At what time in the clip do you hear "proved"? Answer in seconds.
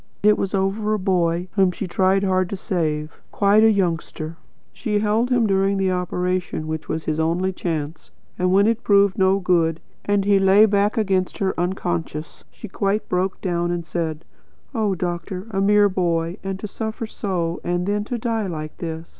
8.83-9.19